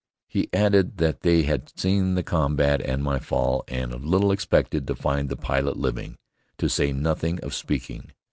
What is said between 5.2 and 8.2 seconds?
the pilot living, to say nothing of speaking.